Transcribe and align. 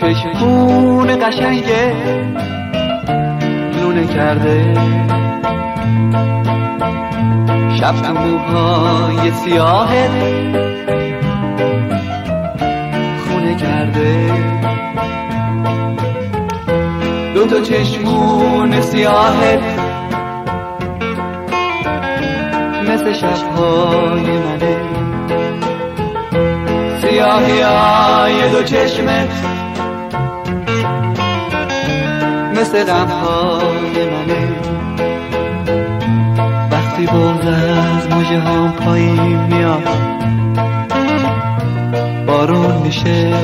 چشمون 0.00 1.16
قشنگه. 1.16 1.92
لونه 3.80 4.06
کرده. 4.06 4.74
شب 7.80 7.92
تو 7.92 8.12
موهای 8.12 9.30
سیاهت 9.30 10.10
خونه 13.28 13.54
کرده. 13.56 14.32
دو 17.34 17.46
تا 17.46 17.60
چشمون 17.60 18.80
سیاهت 18.80 19.62
مثل 22.88 23.12
شبهای 23.12 24.22
منه. 24.22 24.76
سیاهی 27.00 27.60
های 27.60 28.50
دو 28.50 28.62
چشمت 28.62 29.67
مثل 32.60 32.84
غمهای 32.84 34.10
منه. 34.10 34.48
وقتی 36.70 37.06
بغز 37.06 37.46
از 37.46 38.06
مجه 38.06 38.40
هم 38.40 38.72
پایین 38.72 39.36
میاد 39.36 39.88
بارون 42.26 42.76
میشه. 42.76 43.34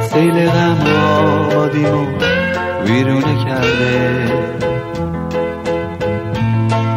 سیل 0.00 0.50
غم 0.50 0.76
آبادیمو 1.20 2.06
ویرونه 2.84 3.44
کرده. 3.44 4.32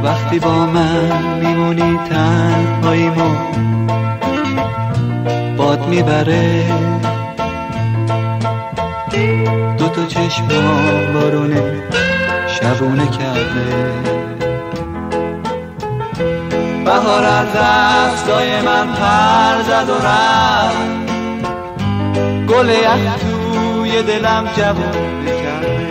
وقتی 0.03 0.39
با 0.39 0.65
من 0.65 1.39
میمونی 1.41 1.99
تنهاییمو 2.09 3.35
باد 5.57 5.87
می‌بره. 5.87 6.65
دو 9.99 10.05
تا 10.05 10.11
چشم 10.11 10.47
بارونه 11.13 11.83
شبونه 12.47 13.07
کرده. 13.07 13.93
بهار 16.85 17.23
از 17.23 17.47
دستای 17.55 18.61
من 18.61 18.87
پر 18.93 19.61
زد 19.63 19.89
و 19.89 19.93
رفت. 20.07 21.09
گل 22.47 22.69
یخ 22.69 23.15
توی 23.21 24.03
دلم 24.03 24.49
جوونه 24.57 25.41
کرده. 25.43 25.87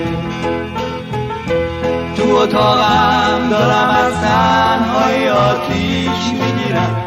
تو 2.17 2.37
اتاقم 2.37 3.48
دارم 3.50 3.89
از 3.89 4.12
تنهای 4.12 5.28
آتیش 5.28 6.33
می‌گیرم. 6.33 7.06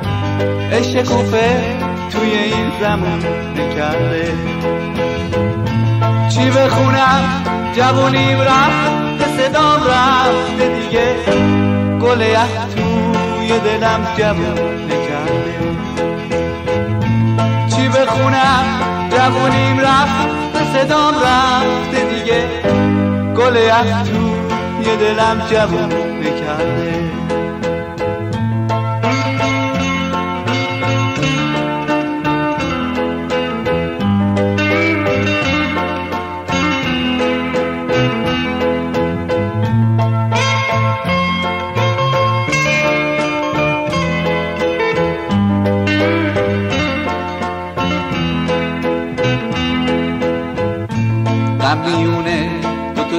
عشق 0.71 1.03
کوفه 1.03 1.75
توی 2.11 2.31
این 2.31 2.71
زمان 2.81 3.19
نکرده 3.58 4.33
چی 6.33 6.49
بخونم 6.49 7.43
جوونیم 7.75 8.41
رفت 8.41 9.37
صدام 9.37 9.79
رفته 9.83 10.67
دیگه. 10.79 11.15
گل 12.01 12.17
توی 12.75 13.59
دلم 13.59 14.07
جوون 14.17 14.85
نکرده. 14.85 15.55
چی 17.75 17.87
بخونم 17.87 18.65
جوونیم 19.11 19.79
رفت 19.79 20.73
صدام 20.73 21.13
رفته 21.13 22.05
دیگه. 22.09 22.47
گل 23.36 23.55
یخ 23.55 24.03
توی 24.03 24.97
دلم 24.97 25.41
جوون 25.52 25.93
نکرده. 26.20 27.40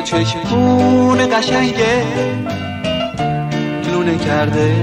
چشمون 0.04 1.18
قشنگه 1.38 2.04
لونه 3.92 4.18
کرده. 4.18 4.74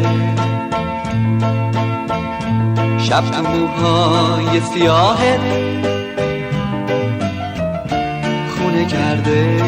شب 2.98 3.24
تو 3.32 3.42
موهای 3.42 4.62
سیاهت 4.74 5.40
خونه 8.58 8.86
کرده. 8.86 9.62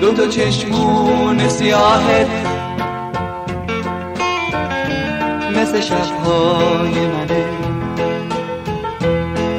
دو 0.00 0.12
تا 0.12 0.26
چشمون 0.26 1.48
سیاهت 1.48 2.28
مثل 5.56 5.80
شبهای 5.80 7.06
منه. 7.06 7.44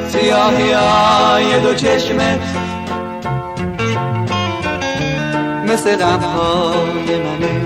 سیاهی 0.08 0.72
های 0.72 1.60
دو 1.60 1.74
چشمت 1.74 2.66
مثل 5.72 5.96
غمهای 5.96 7.16
منه. 7.18 7.60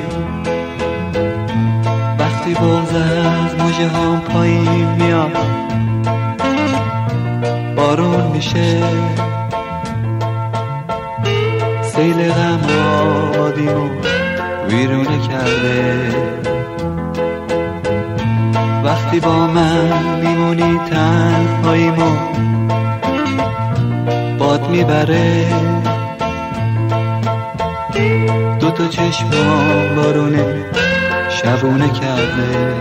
وقتی 2.18 2.54
بغز 2.54 2.94
از 2.94 3.54
مجه 3.54 3.88
هم 3.88 4.20
پایین 4.20 4.88
میاد 4.98 5.36
بارون 7.76 8.26
میشه. 8.26 8.82
سیل 11.82 12.32
غم 12.32 12.60
آبادیمو 13.36 13.88
ویرونه 14.68 15.18
کرده. 15.28 16.10
وقتی 18.84 19.20
با 19.20 19.46
من 19.46 20.20
میمونی 20.22 20.80
تنهاییمو 20.90 22.16
باد 24.38 24.70
می‌بره. 24.70 25.79
دو 28.60 28.70
تا 28.70 28.88
چشم 28.88 29.30
بارونه 29.96 30.64
شبونه 31.28 31.88
کرده. 31.88 32.74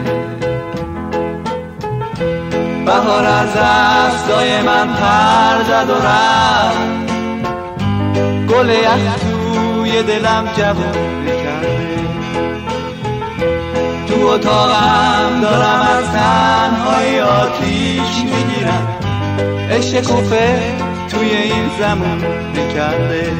بهار 2.85 3.25
از 3.25 3.49
دستای 3.53 4.61
من 4.61 4.87
پر 4.87 5.63
زد 5.63 5.89
و 5.89 5.93
رفت. 5.93 7.09
گل 8.53 8.69
یخ 8.69 9.15
توی 9.19 10.03
دلم 10.03 10.45
جوونه 10.57 11.43
کرده 11.43 11.89
تو 14.07 14.27
اتاقم 14.27 15.41
دارم 15.41 15.87
از 15.97 16.11
تنهای 16.11 17.19
آتیش 17.19 18.23
می‌گیرم. 18.23 18.87
عشق 19.71 20.01
کوفه 20.01 20.73
توی 21.09 21.29
این 21.29 21.69
زمان 21.79 22.23
نکرده 22.55 23.31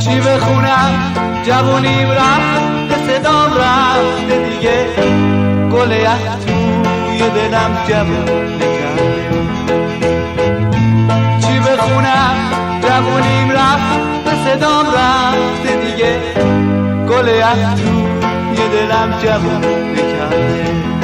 چی 0.00 0.20
بخونم 0.20 1.14
جوونیم 1.46 2.10
رفت 2.10 3.06
صدام 3.06 3.50
رفته 3.54 4.48
دیگه. 4.50 4.86
گل 5.72 5.88
توی 6.46 7.18
دلم 7.18 7.78
جوون 7.88 8.24
نکرده 8.56 9.30
چی 11.40 11.58
بخونم 11.58 12.36
جوونیم 12.82 13.50
رفت 13.50 14.44
صدام 14.44 14.86
رفته 14.86 15.76
دیگه. 15.84 16.20
گل 17.08 17.26
توی 17.76 18.68
دلم 18.68 19.14
جوون 19.22 19.64
نکرده 19.92 20.99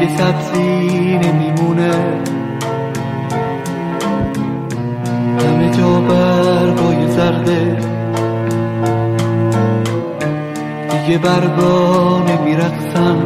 دیگه 0.00 0.16
سبزی 0.16 1.18
نمیمونه 1.18 1.90
همه 5.38 5.70
جا 5.70 6.00
برگای 6.00 7.08
زرده. 7.08 7.76
دیگه 10.90 11.18
برگا 11.18 12.22
نمیرقصن 12.28 13.16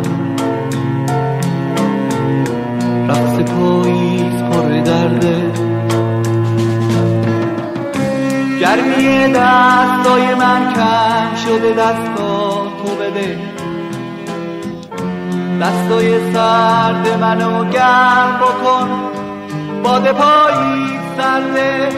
رقص 3.08 3.38
پاییز 3.38 4.42
پر 4.42 4.68
درده. 4.68 5.52
گرمی 8.60 9.32
دستای 9.34 10.34
من 10.34 10.72
کم 10.74 11.36
شده 11.36 11.72
دستا 11.72 12.66
تو 12.84 12.94
بده. 12.96 13.53
دستای 15.60 16.32
سرد 16.32 17.18
منو 17.20 17.70
گرم 17.70 18.40
بکن. 18.40 18.88
باد 19.84 20.12
پاییز 20.12 21.00
سرده 21.16 21.88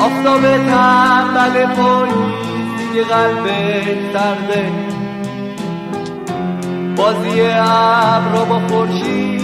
آفتاب 0.00 0.42
تنبل 0.42 1.66
پاییز 1.66 2.68
دیگه 2.78 3.04
قلبش 3.04 4.12
سرده 4.12 4.70
بازی 6.96 7.40
ابرا 7.40 8.44
با 8.44 8.60
خورشید 8.68 9.42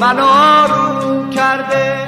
منو 0.00 0.24
آروم 0.24 1.30
کرده. 1.30 1.99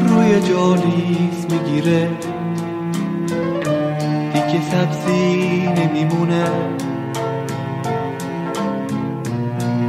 روی 0.00 0.40
جالیز 0.40 1.46
می‌گیره. 1.50 2.08
دیگه 4.32 4.60
سبزی 4.70 5.68
نمیمونه. 5.76 6.44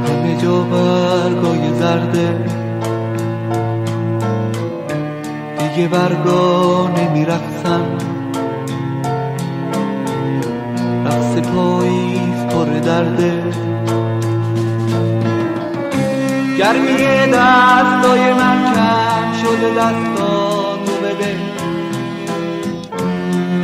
همه 0.06 0.36
جا 0.42 0.60
برگای 0.60 1.74
زرده. 1.78 2.44
دیگه 5.58 5.88
برگا 5.88 6.88
نمیرقصن. 6.96 7.84
رقص 11.06 11.36
پاییز 11.36 12.46
پر 12.50 12.64
درده. 12.64 13.47
گرمی 16.58 16.96
دستای 17.32 18.32
من 18.32 18.74
کم 18.74 19.32
شده 19.42 19.70
دستا 19.74 20.76
تو 20.86 20.92
بده. 21.02 21.36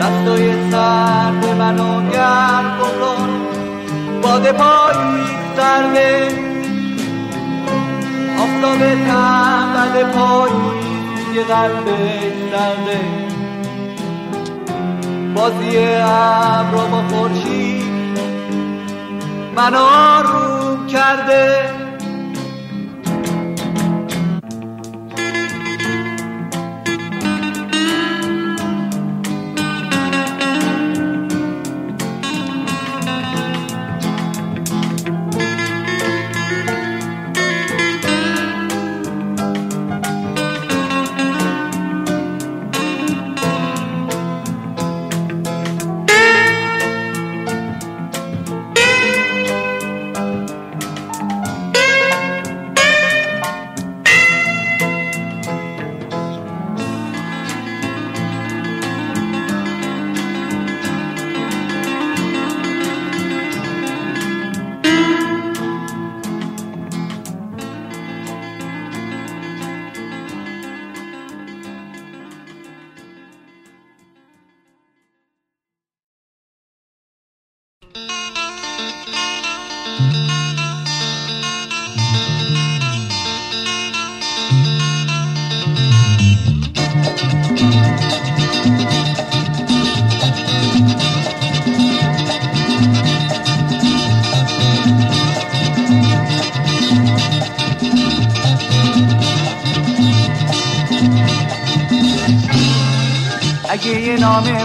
دستای 0.01 0.71
سرد 0.71 1.57
منو 1.59 2.11
گرم 2.11 2.79
بکن 2.79 3.31
باد 4.23 4.53
پاییز 4.53 5.29
سرده. 5.57 6.29
آفتاب 8.39 8.79
تنبل 8.79 10.05
پاییز 10.05 11.35
که 11.35 11.43
قلبش 11.43 12.35
سرده. 12.53 13.01
بازی 15.35 15.79
ابرا 16.03 16.87
با 16.87 17.03
خورشید 17.09 18.19
من 19.57 19.75
آروم 19.75 20.87
کرده. 20.87 21.74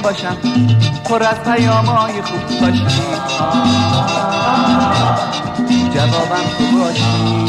باشم. 0.09 0.37
پر 1.05 1.23
از 1.23 1.43
پیامای 1.43 2.21
خوب 2.21 2.59
باشی 2.61 2.85
جوابم 5.93 6.43
تو 6.57 6.77
باشی 6.77 7.45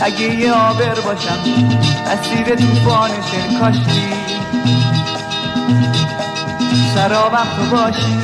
اگه 0.00 0.34
یه 0.34 0.52
آبر 0.52 1.00
باشم 1.00 1.38
اسیر 2.06 2.54
توفان 2.54 3.10
کاشتی 3.60 4.02
سرابم 6.94 7.46
تو 7.56 7.76
باشی. 7.76 8.18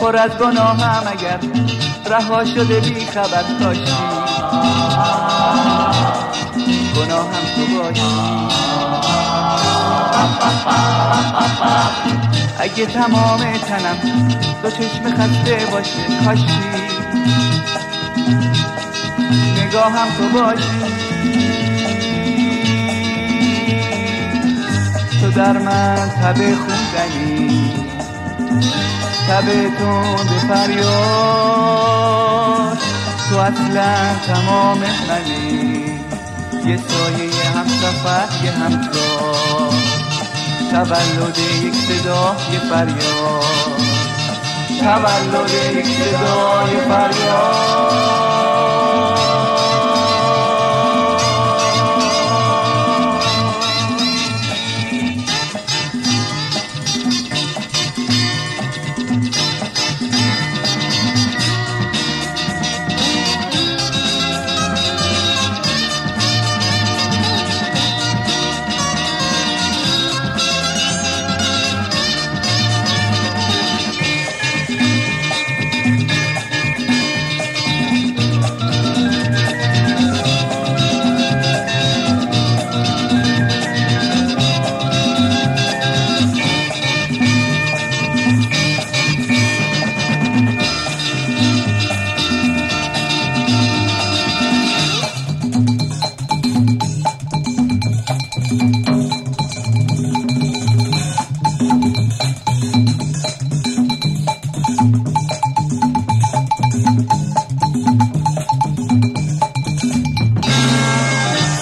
پر 0.00 0.16
از 0.16 0.30
گناهم 0.30 1.02
اگر 1.06 1.38
رها 2.10 2.44
شده 2.44 2.80
بی 2.80 3.06
خبر 3.06 3.44
کاشتی 3.60 3.92
گناهم 6.96 7.44
تو 7.56 7.62
باشی 7.78 8.14
اگه 12.58 12.86
تمام 12.86 13.40
تنم 13.58 13.98
دو 14.62 14.70
چشم 14.70 15.04
خسته 15.10 15.66
باشه 15.72 16.24
کاشی 16.24 16.46
نگاهم 19.56 20.08
تو 20.18 20.28
باشی 20.38 21.04
تو 25.24 25.30
در 25.30 25.58
من 25.58 25.96
تب 26.22 26.36
خوندنی. 26.36 27.70
تب 29.28 29.46
تند 29.78 30.30
فریاد. 30.48 30.84
تو 33.28 33.38
اصلا 33.38 34.14
تمام 34.26 34.78
منی. 34.78 35.73
یه 36.66 36.76
سایه 36.76 37.44
هم 37.54 37.66
سفر 37.66 38.44
یه 38.44 38.50
همراه 38.50 39.74
تولد 40.70 41.38
یک 41.38 41.74
صدا 41.74 42.36
یه 42.52 42.58
فریاد. 42.58 43.44
تولد 44.80 45.50
یک 45.76 45.86
صدا 45.86 46.68
یه 46.72 46.80
فریاد. 46.88 48.53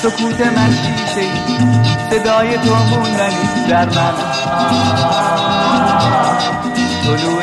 سکوت 0.03 0.41
من 0.41 0.71
شیشه 0.71 1.29
صدای 2.11 2.59
تو 2.59 2.75
موندنی 2.75 3.67
در 3.69 3.85
من. 3.85 4.15
طلوع 7.05 7.43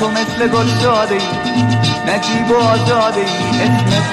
تو 0.00 0.10
مثل 0.10 0.48
گل 0.48 0.66
داده 0.82 1.14
ای. 1.14 1.20
نجیب 2.06 2.50
و 2.50 2.56
آزاده 2.56 3.20
ای. 3.20 3.62
اسمت 3.62 4.04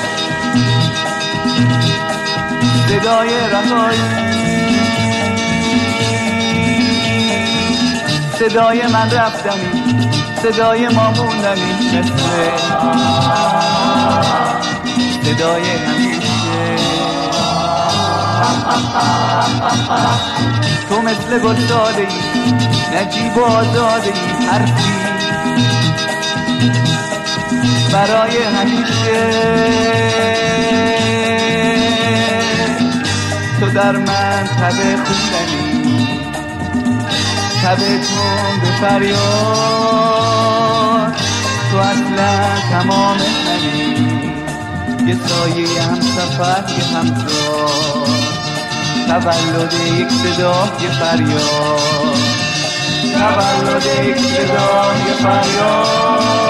صدای 2.89 3.29
رهایی. 3.51 4.01
صدای 8.39 8.87
من 8.87 9.11
رفتنی. 9.11 10.16
صدای 10.43 10.87
ما 10.87 11.11
موندنی 11.11 11.73
مثل 11.93 12.11
صدای 15.23 15.69
همیشه. 15.69 16.75
تو 20.89 21.01
مثل 21.01 21.39
گل 21.39 21.55
داده 21.55 22.07
ای 22.07 22.07
نجیب 22.97 23.37
و 23.37 23.41
آزاده 23.43 24.05
ای 24.05 24.45
حرفی. 24.47 24.93
برای 27.93 28.43
همیشه. 28.43 29.27
تو 33.59 33.69
در 33.69 33.91
من 33.91 34.47
تبه 34.61 34.97
خوندنی 35.05 36.17
تبه 37.63 37.77
تون 37.77 38.59
به 38.61 38.71
فریاد. 38.81 40.26
تو 41.77 41.83
اصلا 41.83 42.59
تمام 42.71 43.17
منی 43.17 43.93
یه 45.07 45.15
سایه 45.27 45.81
هم 45.81 46.01
سفر 46.01 46.63
یه 46.77 46.83
هم 46.83 47.13
تولد 49.07 49.73
یک 49.73 50.09
صدا 50.09 50.69
یه 50.81 50.89
فریاد. 50.89 52.17
تولد 53.13 53.85
یک 54.05 54.17
صدا 54.17 54.93
یه 55.07 55.13
فریاد. 55.13 56.46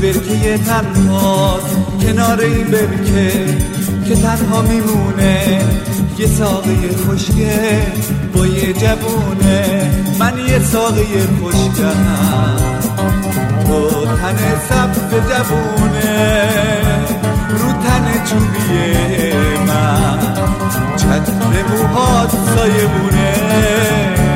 برکه 0.00 0.58
تنهاست 0.58 1.76
کنار 2.02 2.40
این 2.40 2.66
برکه 2.66 3.56
که 4.08 4.14
تنها 4.14 4.62
میمونه. 4.62 5.60
یه 6.18 6.26
ساقه 6.26 6.76
خوشگه 7.06 7.82
با 8.34 8.46
یه 8.46 8.72
جوونه. 8.72 9.90
من 10.18 10.32
یه 10.48 10.58
ساقه 10.58 11.04
خوشگم 11.40 11.94
تو 13.66 13.90
تن 14.04 14.38
سبز 14.68 15.10
جوونه. 15.10 16.48
رو 17.50 17.72
تن 17.72 18.24
چوبیه 18.24 19.34
من. 19.66 20.34
چتر 20.96 21.32
موهات 21.68 22.30
سایه 22.30 22.86
بونه 22.86 24.29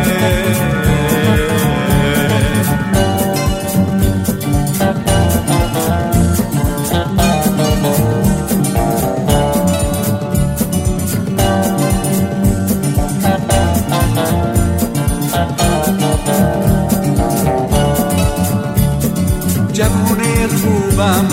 جوونه 19.73 20.49
خوبم 20.62 21.26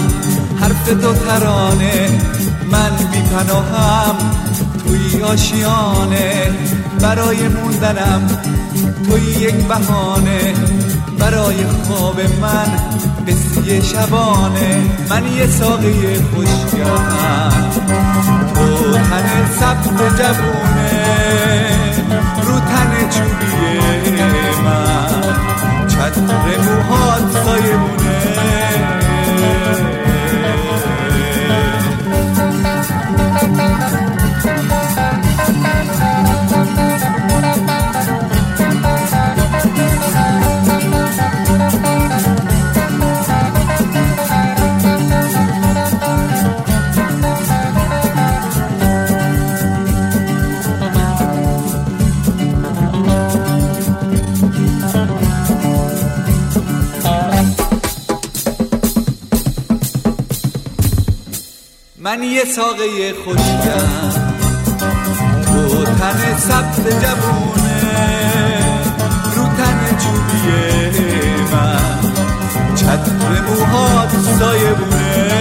حرف 0.62 0.86
تو 0.86 1.14
ترانه 1.14 2.10
من 2.72 2.92
بی 3.12 3.22
پناهم 3.22 4.16
توی 4.86 5.24
آشیانه 5.24 6.52
برای 7.02 7.48
موندنم 7.48 8.28
توی 9.10 9.22
یک 9.22 9.56
بهانه 9.56 10.54
برای 11.20 11.66
خواب 11.66 12.22
من 12.42 12.72
قصه 13.28 13.82
شبانه 13.82 14.82
من 15.10 15.34
یه 15.38 15.48
ساقه 15.48 15.94
خوشگرم 16.34 17.72
تو 18.56 18.94
تن 18.94 19.50
سبت 19.60 20.18
جوونه 20.18 20.81
رو 22.44 22.60
تن 22.60 23.10
چوبیه 23.10 24.62
من. 24.64 25.88
چتر 25.88 26.22
موهات 26.22 27.32
سایه 27.46 28.01
من 62.22 62.28
یه 62.28 62.46
ساقه 62.46 63.14
خوشیم 63.26 63.60
تو 65.46 65.86
تن 65.86 66.38
سبز 66.38 66.84
جوونه 66.84 67.82
رو 69.36 69.44
تن 69.44 69.98
جوبیه 69.98 70.92
من. 71.54 72.12
چتر 72.76 73.42
موهات 73.42 74.10
سایه 74.40 74.74
بونه 74.74 75.32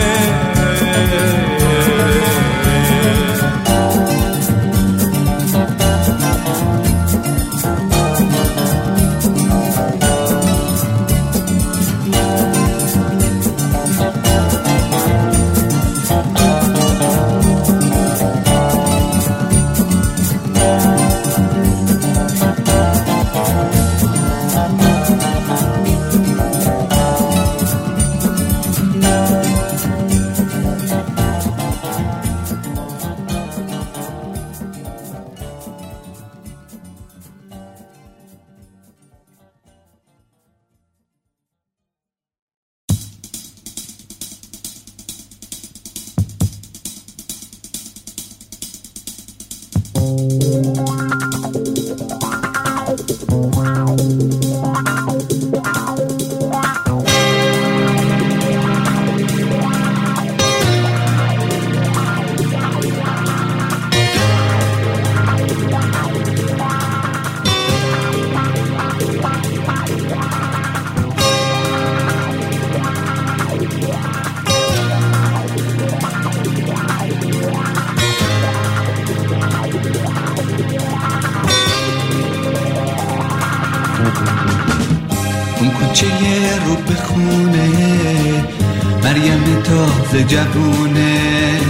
جوونه. 90.31 91.61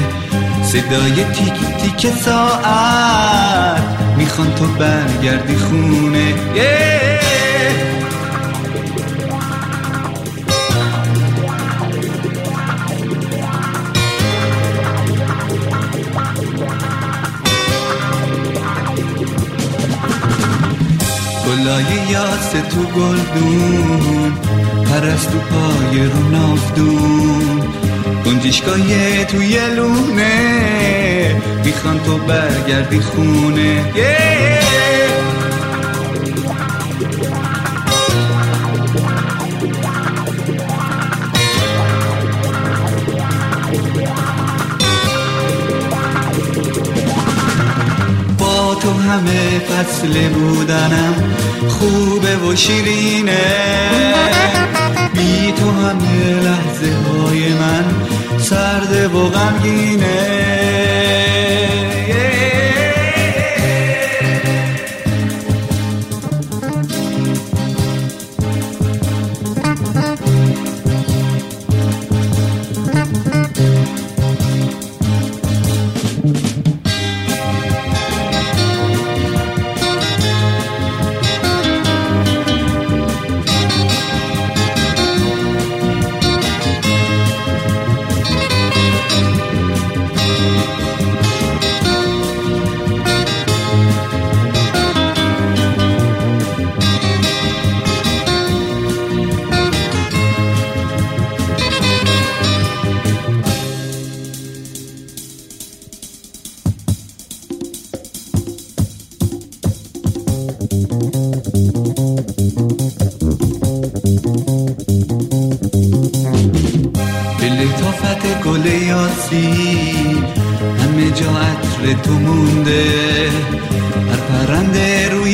صدای 0.62 1.24
تیک 1.24 1.54
تیک 1.82 2.14
ساعت. 2.14 3.82
می‌خوان 4.16 4.54
تو 4.54 4.66
برگردی 4.66 5.56
خونه. 5.56 6.34
گلای 21.46 22.10
یاس 22.10 22.50
تو 22.70 22.82
گلدون. 22.82 24.32
پرستو 24.84 25.38
پای 25.38 26.04
رو 26.04 26.28
نافدون 26.30 27.79
گنجشگاه 28.26 29.24
توی 29.24 29.58
لونه. 29.76 31.36
می‌خوان 31.64 32.00
تو 32.04 32.18
برگردی 32.18 33.00
خونه. 33.00 33.84
با 48.38 48.74
تو 48.74 48.92
همه 48.92 49.58
فصل 49.58 50.28
بودنم 50.28 51.14
خوبه 51.68 52.36
و 52.36 52.56
شیرینه. 52.56 53.38
بی 55.50 55.56
تو 55.56 55.70
همه 55.70 56.40
لحظه 56.40 56.92
های 56.92 57.48
من 57.54 57.84
سرده 58.38 59.08
و 59.08 59.28
غمگینه. 59.28 60.50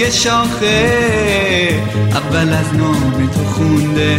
روی 0.06 0.12
شاخه 0.12 1.82
اول 2.10 2.52
از 2.52 2.74
نام 2.74 3.30
تو 3.34 3.44
خونده. 3.44 4.16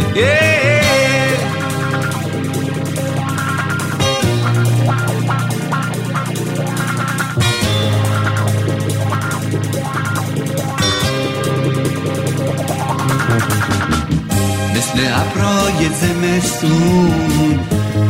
مثل 14.76 14.98
ابرای 15.12 15.88
زمستون 16.00 17.58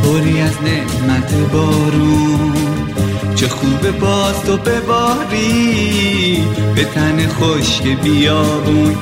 پری 0.02 0.40
از 0.40 0.56
نعمت 0.62 1.34
بارون. 1.52 2.67
چه 3.38 3.48
خوبه 3.48 3.90
باز 3.90 4.42
تو 4.42 4.57
بباری 4.57 6.44
به 6.74 6.85
تن 6.85 7.29
خشک 7.29 7.83
بیابون. 8.03 8.96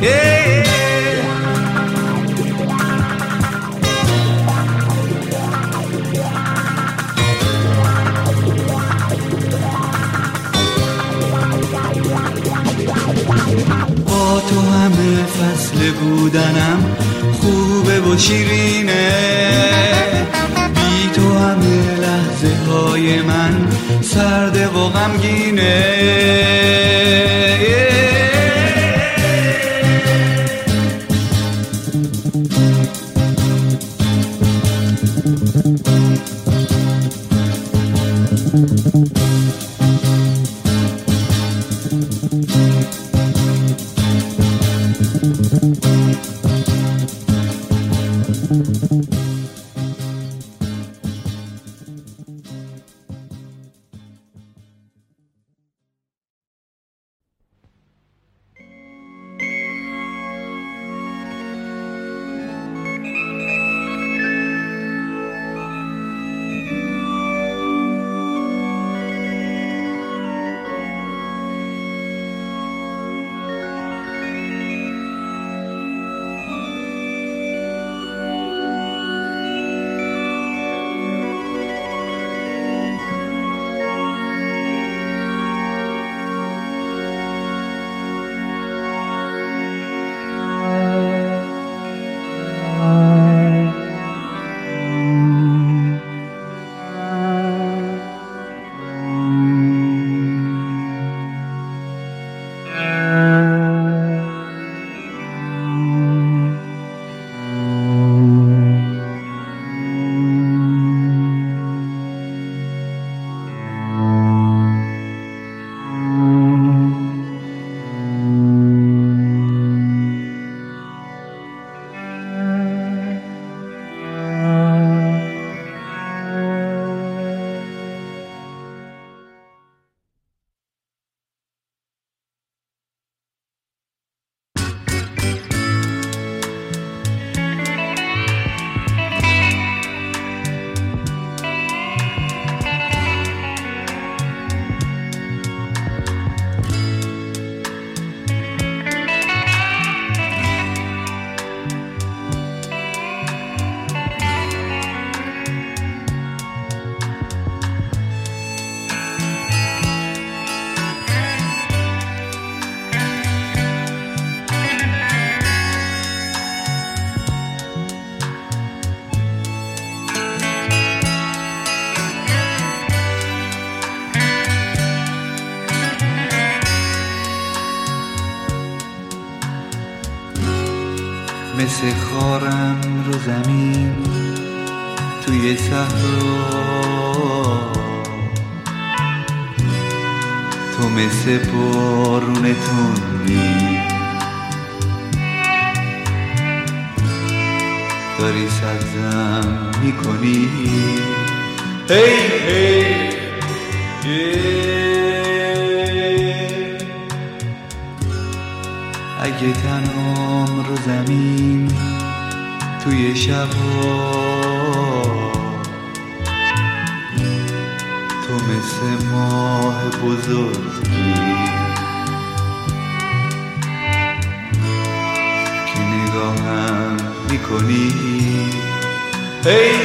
Ei! 229.48 229.75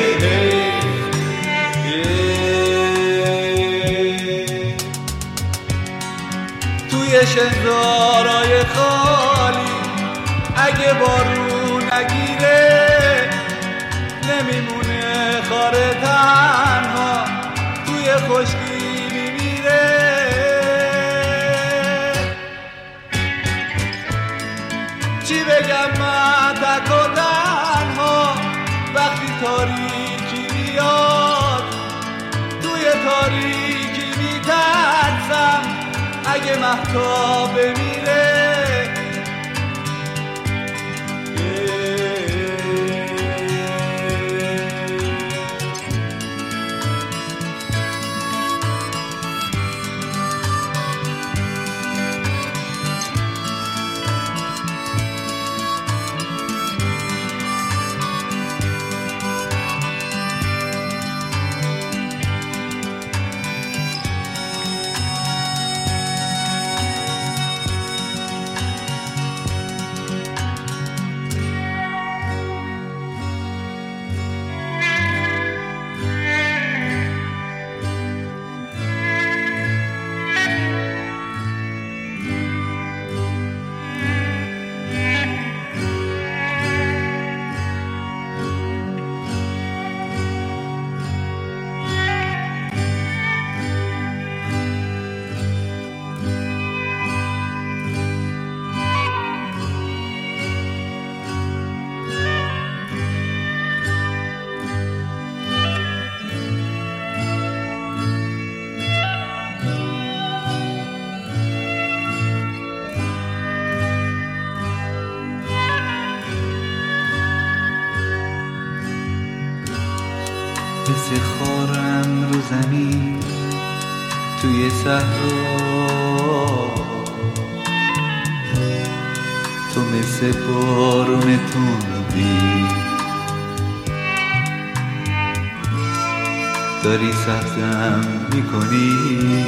می‌کنی؟ 138.35 139.45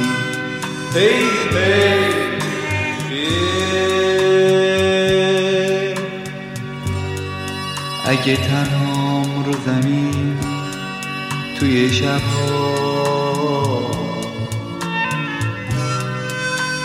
هی 0.94 1.44
اگه 8.06 8.36
تنهام 8.36 9.44
رو 9.44 9.52
زمین 9.66 10.38
توی 11.58 11.92
شبها 11.92 12.74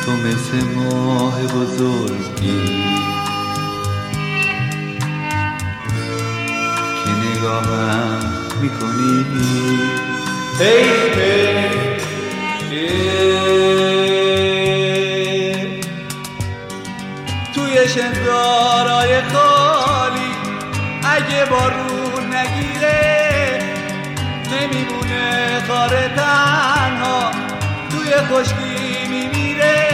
تو 0.06 0.12
مثل 0.12 0.66
ماه 0.76 1.42
بزرگی 1.44 2.84
که 7.04 7.12
نگاهم 7.12 8.20
می‌کنی؟ 8.62 9.26
هی 10.60 11.29
خشکی 28.30 29.08
میمیره. 29.10 29.90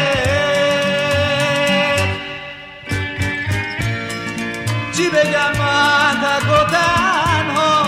چی 4.98 5.10
بگم 5.10 5.52
من 5.60 6.16
تک 6.22 6.50
و 6.50 6.72
تنها 6.72 7.84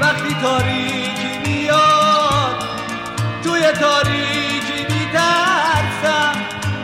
وقتی 0.00 0.36
تاریکی 0.42 1.38
میاد 1.46 2.64
توی 3.44 3.62
تاریکی 3.72 4.86
میترسم 4.94 6.34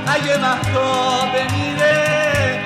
اگه 0.06 0.36
محتاب 0.38 1.28
بمیره 1.32 2.62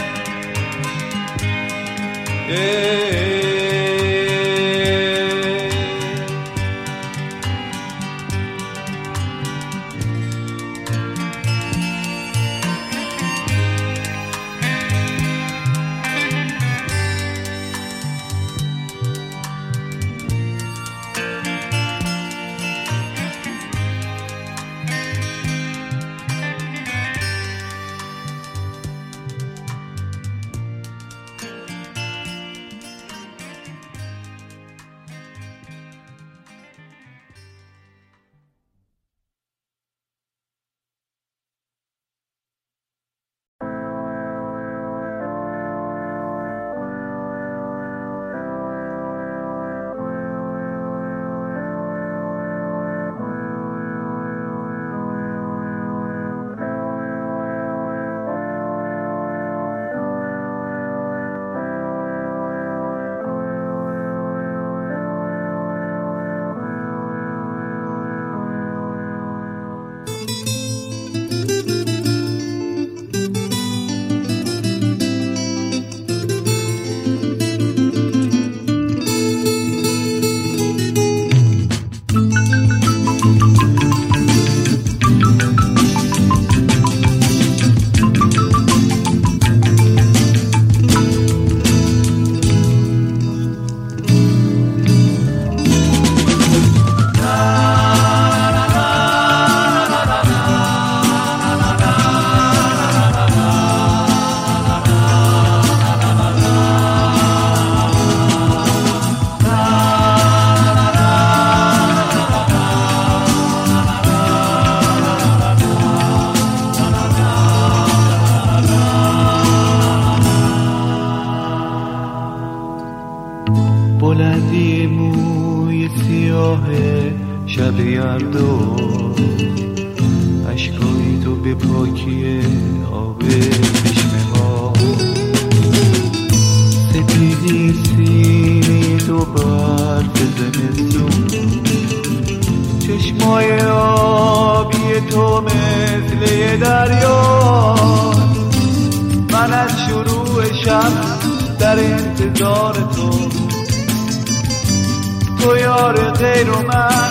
غیر 156.19 156.51
و 156.51 156.63
من 156.63 157.11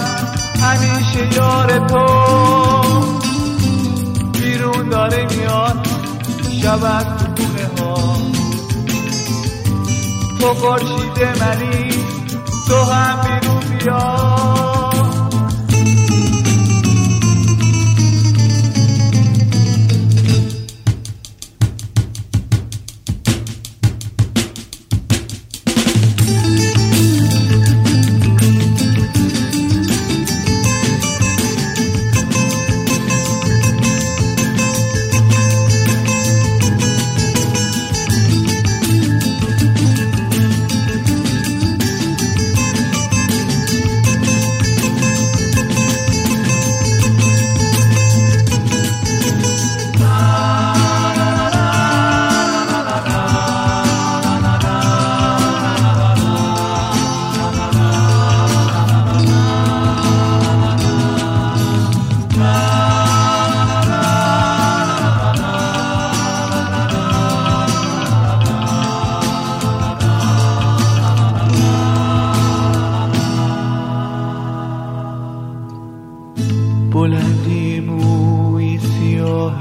همیشه 0.61 1.35
یار 1.35 1.87
تو. 1.87 2.05
بیرون 4.31 4.89
داره 4.89 5.27
میاد. 5.37 5.87
شب 6.61 6.83
از 6.83 7.05
خونه 7.05 7.69
ها. 7.79 8.17
تو 10.39 10.53
خورشید 10.53 11.23
منی. 11.41 11.89
تو 12.67 12.83
هم 12.83 13.21
بیرون 13.21 13.77
بیا 13.79 14.34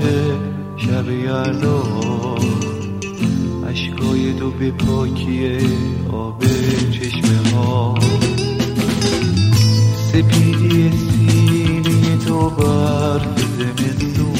سیاه 0.00 0.38
شب 0.76 1.10
یلدا 1.10 1.82
اشکای 3.68 4.32
دو 4.32 4.50
به 4.50 4.70
پاکی 4.70 5.58
آب 6.12 6.44
چشمه 6.92 7.50
ها. 7.54 7.94
سپیدی 10.12 10.90
سینی 10.90 12.18
تو 12.26 12.50
برف 12.50 13.38
زمستون. 13.58 14.34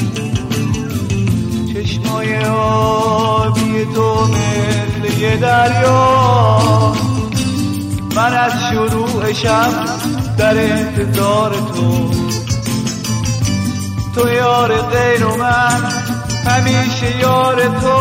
چشمای 1.73 2.45
آبی 2.45 3.85
تو 3.95 4.27
مثل 4.27 5.21
یه 5.21 5.37
دریا. 5.37 6.93
من 8.15 8.33
از 8.33 8.51
شروعشم 8.71 9.85
در 10.37 10.73
انتظار 10.73 11.51
تو. 11.51 12.24
تو 14.15 14.29
یار 14.29 14.81
غیر 14.81 15.25
و 15.25 15.35
من 15.37 15.83
همیشه 16.45 17.17
یار 17.17 17.55
تو. 17.55 17.95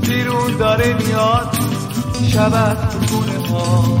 بیرون 0.00 0.56
داره 0.56 0.94
میاد 0.94 1.56
شب 2.32 2.54
از 2.54 2.76
خونه 3.08 3.48
ها 3.48 4.00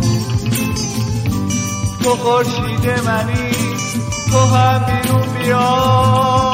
تو 2.02 2.10
خورشید 2.10 2.86
منی 3.06 3.50
تو 4.32 4.38
هم 4.38 4.84
بیرون 4.84 5.22
بیا 5.38 6.53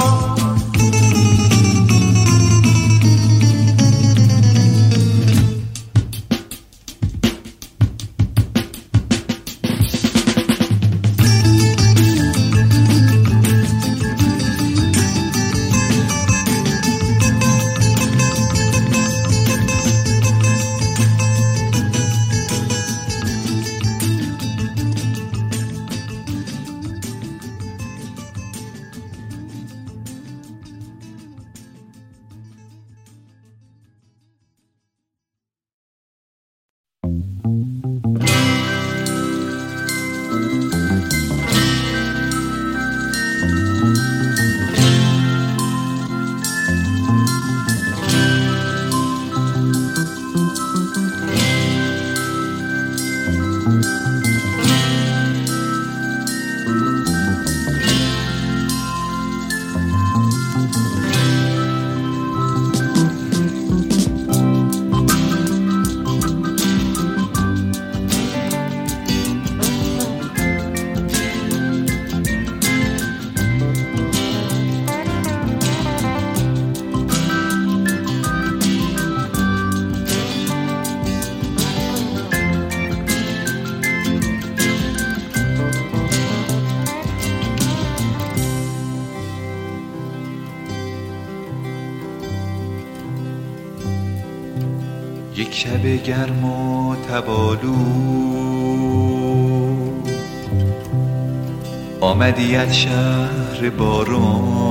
از 102.57 102.79
شهر 102.79 103.71
باران 103.79 104.71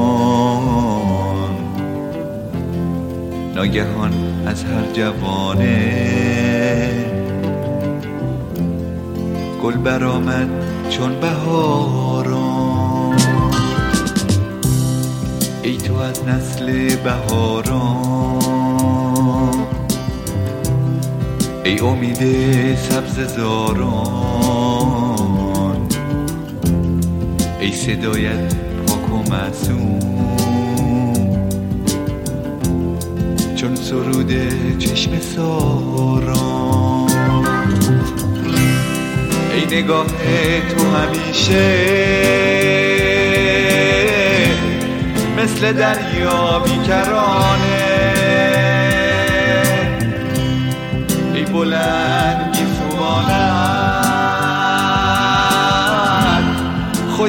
ناگهان 3.55 4.13
از 4.45 4.63
هر 4.63 4.91
جوانه 4.93 6.09
گل 9.63 9.77
برآمد 9.77 10.49
چون 10.89 11.19
بهاران 11.19 12.69
ای 15.63 15.77
تو 15.77 15.95
از 15.95 16.23
نسل 16.23 16.95
بهاران 16.95 18.39
ای 21.63 21.79
امید 21.79 22.19
سبز 22.75 23.35
زاران 23.35 24.38
ای 27.59 27.71
صدایت 27.71 28.53
پاک 28.87 29.13
و 29.13 29.31
معصوم. 29.31 29.99
چون 33.55 33.75
سرود 33.75 34.31
چشم 34.77 35.19
ساران. 35.19 37.09
ای 39.53 39.65
نگاه 39.77 40.07
تو 40.69 40.81
همیشه. 40.95 41.89
مثل 45.37 45.73
دریا 45.73 46.59
بیکرانه. 46.59 47.78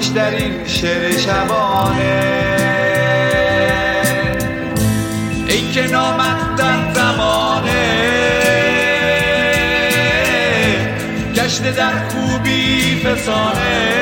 خوش 0.01 0.09
در 0.09 0.31
این 0.31 0.67
شعر 0.67 1.19
شبانه. 1.19 2.21
ای 5.49 5.73
که 5.73 5.83
نامت 5.83 6.57
در 6.57 6.93
زمانه. 6.95 7.71
گشته 11.35 11.71
در 11.71 12.09
خوبی 12.09 13.03
فسانه. 13.05 14.01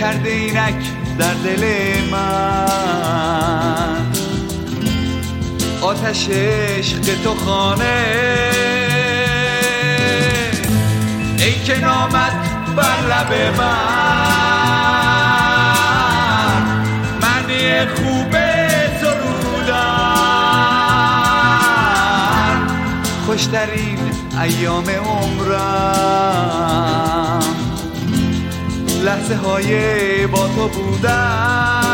کرده 0.00 0.30
اینک 0.30 0.84
در 1.18 1.34
دل 1.34 1.64
من. 2.10 4.06
آتش 5.80 6.28
عشق 6.28 7.22
تو 7.24 7.34
خانه. 7.34 8.26
ای 11.38 11.52
که 11.64 11.78
نامت 11.78 12.15
بر 12.76 13.00
لب 13.10 13.32
من 13.58 13.76
معنی 17.22 17.86
خوب 17.86 18.32
سرودن 19.00 20.16
خوشترین 23.26 23.98
ایام 24.42 24.88
عمرم 24.88 26.36
لحظه 29.04 29.36
های 29.36 30.26
با 30.26 30.48
تو 30.48 30.68
بودن 30.68 31.85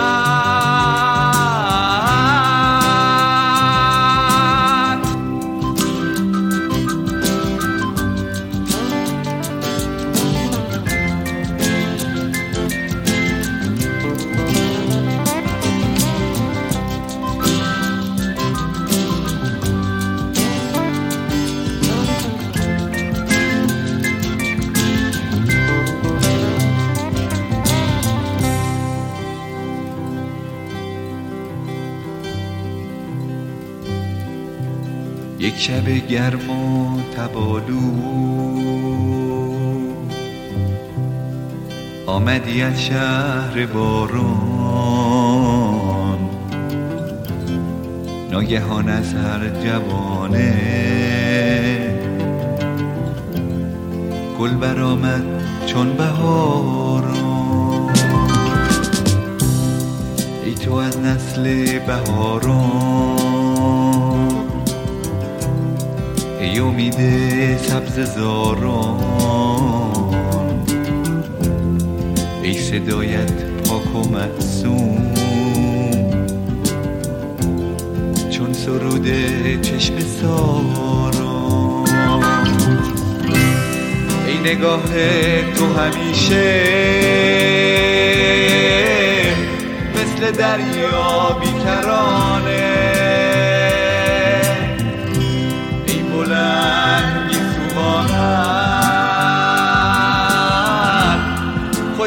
گرم 36.12 36.50
و 36.50 37.00
تبالو. 37.16 37.80
آمدی 42.06 42.62
از 42.62 42.82
شهر 42.82 43.66
بارون. 43.66 44.32
ناگهان 48.30 48.88
از 48.88 49.14
هر 49.14 49.48
جوانه. 49.64 50.54
گل 54.40 54.54
برآمد 54.54 55.24
چون 55.66 55.92
بهارون 55.92 57.12
ای 60.44 60.54
تو 60.54 60.74
از 60.74 60.98
نسل 60.98 61.78
بهارون. 61.78 63.32
ای 66.42 66.58
امید 66.58 66.96
سبز 67.56 68.14
زارون 68.16 68.98
ای 72.42 72.54
صدایت 72.54 73.32
پاک 73.68 73.96
و 73.96 74.08
معصوم 74.08 75.14
چون 78.30 78.52
سرود 78.52 79.06
چشم 79.62 79.98
سارا 79.98 81.84
ای 84.26 84.38
نگاه 84.38 84.82
تو 85.54 85.66
همیشه 85.66 86.62
مثل 89.94 90.30
دریا 90.30 91.38
بیکرانه 91.40 92.81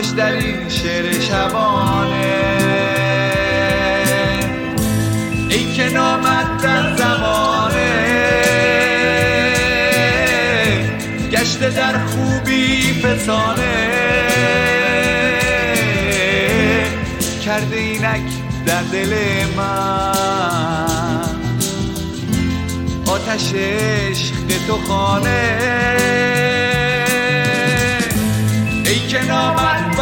خوش 0.06 0.14
در 0.14 0.32
این 0.32 0.70
شعر 0.70 1.20
شبانه. 1.20 2.56
ای 5.50 5.74
که 5.74 5.90
نامد 5.90 6.62
در 6.64 6.96
زمانه. 6.96 8.06
گشته 11.32 11.70
در 11.70 12.06
خوبی 12.06 12.94
فسانه. 12.94 13.96
کرده 17.46 17.78
اینک 17.78 18.32
در 18.66 18.82
دل 18.82 19.16
من. 19.58 20.16
آتش 23.08 23.54
عشق 23.56 24.36
تو 24.68 24.78
خانه. 24.88 25.76
ای 28.86 29.08
که 29.08 29.24
نامد 29.26 29.95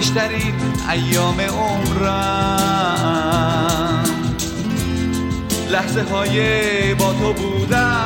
خوشترین 0.00 0.54
ایام 0.90 1.40
عمرم. 1.40 2.04
لحظه 5.70 6.02
های 6.02 6.94
با 6.94 7.12
تو 7.12 7.32
بودن 7.32 7.99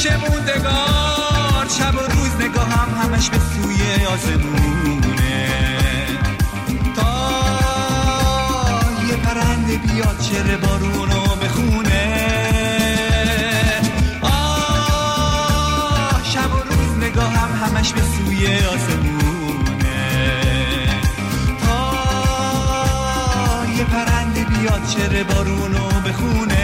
همیشه 0.00 0.16
موندگار 0.16 1.68
شب 1.78 1.94
و 1.94 1.98
روز 1.98 2.34
نگاهم 2.40 2.88
همش 3.02 3.30
به 3.30 3.38
سوی 3.38 4.06
آسمونه 4.06 5.48
تا 6.96 7.30
یه 9.08 9.16
پرنده 9.16 9.76
بیاد 9.76 10.20
شعر 10.20 10.56
بارونو 10.56 11.36
بخونه. 11.36 12.26
آه 14.22 16.20
شب 16.24 16.54
و 16.54 16.58
روز 16.58 17.04
نگاهم 17.04 17.66
همش 17.66 17.92
به 17.92 18.00
سوی 18.00 18.46
آسمونه 18.46 19.98
تا 21.64 21.76
یه 23.76 23.84
پرنده 23.84 24.44
بیاد 24.44 24.86
چر 24.86 25.22
بارونو 25.22 26.00
بخونه. 26.00 26.59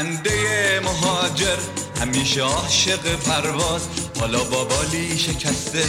پرنده 0.00 0.80
مهاجر 0.84 1.56
همیشه 2.00 2.42
عاشق 2.42 3.16
پرواز. 3.16 3.82
حالا 4.20 4.44
با 4.44 4.64
بالی 4.64 5.18
شکسته 5.18 5.84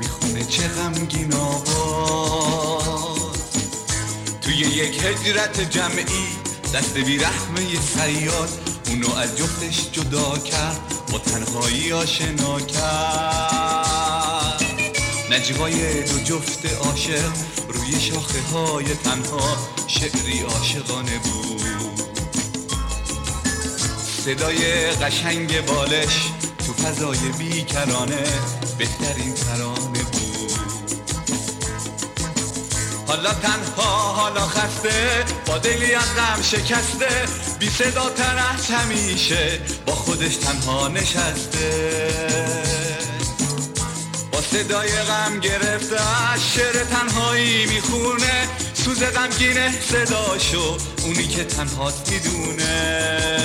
می‌خونه 0.00 0.44
چه 0.44 0.68
غمگین 0.68 1.34
آواز. 1.34 3.14
توی 4.42 4.56
یک 4.56 5.04
هجرت 5.04 5.70
جمعی 5.70 6.26
دست 6.74 6.98
بی 6.98 7.18
رحمه 7.18 7.80
سیاد 7.80 8.48
اونو 8.88 9.14
از 9.14 9.38
جفتش 9.38 9.90
جدا 9.92 10.38
کرد 10.38 10.80
با 11.12 11.18
تنهایی 11.18 11.92
آشنا 11.92 12.60
کرد. 12.60 14.64
نجوای 15.30 16.02
دو 16.02 16.18
جفت 16.18 16.66
عاشق 16.66 17.32
روی 17.68 18.00
شاخه 18.00 18.42
های 18.42 18.84
تنها 18.84 19.56
شعری 19.86 20.40
عاشقانه 20.40 21.18
بود. 21.18 21.93
صدای 24.24 24.90
قشنگ 24.90 25.66
بالش 25.66 26.30
تو 26.66 26.72
فضای 26.72 27.18
بیکرانه 27.18 28.24
بهترین 28.78 29.34
ترانه 29.34 30.02
بود. 30.02 30.52
حالا 33.06 33.34
تنها 33.34 34.12
حالا 34.12 34.46
خسته 34.46 35.24
با 35.46 35.58
دلی 35.58 35.94
از 35.94 36.14
غم 36.16 36.42
شکسته 36.42 37.08
بی 37.58 37.70
صدا 37.70 38.10
تر 38.10 38.42
از 38.54 38.70
همیشه 38.70 39.60
با 39.86 39.94
خودش 39.94 40.36
تنها 40.36 40.88
نشسته. 40.88 42.10
با 44.32 44.40
صدای 44.40 44.92
غم 44.92 45.40
گرفته 45.40 45.96
شعر 46.54 46.84
تنهایی 46.84 47.66
می‌خونه 47.66 48.48
سوز 48.74 49.02
غمگینه 49.02 49.80
صداشو 49.80 50.76
اونی 51.02 51.28
که 51.28 51.44
تنهاست 51.44 52.12
می‌دونه. 52.12 53.43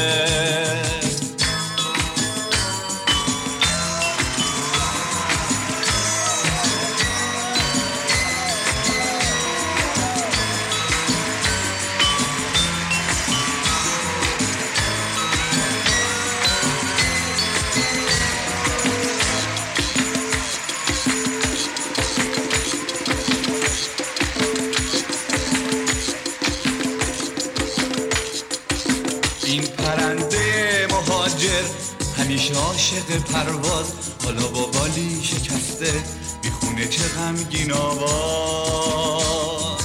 پرواز 33.19 33.93
حالا 34.23 34.47
با 34.47 34.65
بالی 34.65 35.23
شکسته 35.23 36.03
بیخونه 36.41 36.87
چه 36.87 37.07
غمگین 37.07 37.71
آواز. 37.71 39.79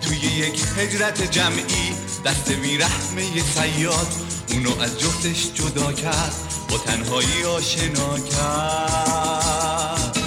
توی 0.00 0.16
یک 0.16 0.62
هجرت 0.76 1.30
جمعی 1.30 1.92
دست 2.24 2.52
بیرحمه 2.52 3.42
سیاد 3.54 4.06
اونو 4.48 4.80
از 4.80 5.00
جفتش 5.00 5.52
جدا 5.54 5.92
کرد 5.92 6.34
با 6.70 6.78
تنهایی 6.78 7.44
آشنا 7.44 8.18
کرد. 8.18 10.18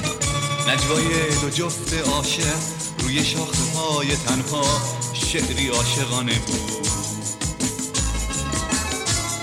نجوای 0.68 1.36
دو 1.42 1.50
جفت 1.50 1.94
عاشق 1.94 2.56
روی 3.00 3.26
شاخه 3.26 3.78
های 3.78 4.16
تنها 4.16 4.82
شعری 5.14 5.68
عاشقانه 5.68 6.40
بود. 6.40 6.88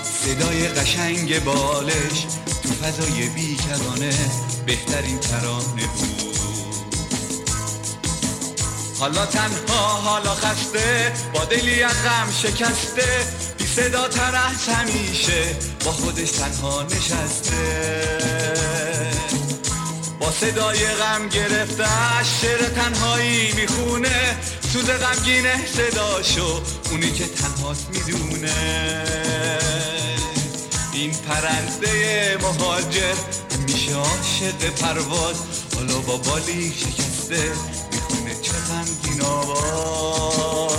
صدای 0.03 0.67
قشنگ 0.67 1.43
بالش 1.43 2.25
فضای 2.83 3.29
بیکرانه 3.29 4.13
بهترین 4.65 5.19
ترانه 5.19 5.87
بود. 5.95 6.37
حالا 8.99 9.25
تنها 9.25 9.87
حالا 9.87 10.35
خسته 10.35 11.13
با 11.33 11.45
دلی 11.45 11.83
از 11.83 11.93
غم 12.03 12.31
شکسته 12.41 13.25
بی 13.57 13.65
صدا 13.67 14.07
تر 14.07 14.35
از 14.35 14.75
همیشه 14.75 15.55
با 15.85 15.91
خودش 15.91 16.31
تنها 16.31 16.83
نشسته. 16.83 18.17
با 20.19 20.31
صدای 20.31 20.87
غم 20.87 21.27
گرفته 21.27 21.87
شعر 22.41 22.69
تنهایی 22.69 23.53
می‌خونه 23.53 24.37
سوز 24.73 24.85
غمگینه 24.85 25.65
صداشو 25.65 26.61
اونی 26.91 27.11
که 27.11 27.25
تنهاست 27.27 27.87
می‌دونه. 27.89 28.53
این 30.97 31.11
پرنده 31.11 32.37
مهاجر 32.41 33.15
میشه 33.67 33.95
عاشق 33.95 34.69
پرواز. 34.69 35.35
حالا 35.75 35.99
با 35.99 36.17
بالی 36.17 36.73
شکسته 36.73 37.51
می‌خونه 37.91 38.35
چه 38.41 38.51
غمگین 38.51 39.21
آواز. 39.21 40.77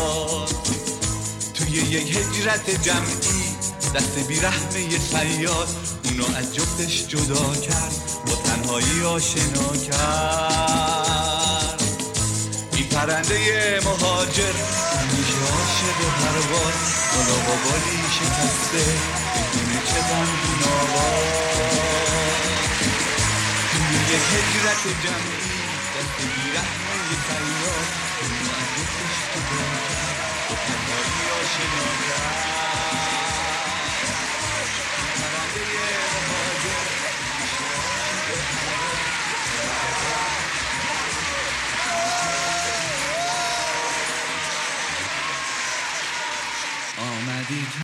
توی 1.54 1.70
یک 1.70 2.16
هجرت 2.16 2.70
جمعی 2.82 3.56
دست 3.94 4.18
بیرحمه 4.28 4.98
سیاد 4.98 5.68
اونو 6.04 6.24
از 6.36 6.54
جفتش 6.54 7.06
جدا 7.08 7.54
کرد 7.54 7.94
با 8.26 8.34
تنهایی 8.34 9.02
آشنا 9.04 9.76
کرد. 9.90 11.82
این 12.72 12.86
پرنده 12.88 13.80
مهاجر 13.84 14.54
میشه 15.16 15.38
عاشق 15.52 15.98
پرواز. 16.20 16.74
حالا 17.14 17.36
با 17.46 17.54
بالی 17.64 17.98
شکسته 18.18 18.84
بدم 19.98 20.28
این 20.42 20.58
توی 23.70 24.14
هجرت 24.14 24.82
جمعی 25.04 25.58
دست 25.94 26.16
بیرحمه 26.18 26.98
فریاد 27.28 27.88
اومده 28.22 28.84
پشت 28.94 29.32
بار 29.50 29.78
به 30.48 30.54
تنهایی 30.54 31.26
آشنا 31.40 31.86
پرنده 35.14 35.64
مهاجر 36.28 36.88
آمدید. 46.98 47.72